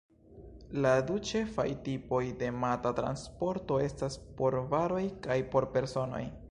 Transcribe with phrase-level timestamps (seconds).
[0.85, 6.27] La du ĉefaj tipoj de mata transporto estas por varoj kaj por personoj.